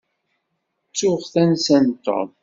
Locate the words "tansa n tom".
1.33-2.29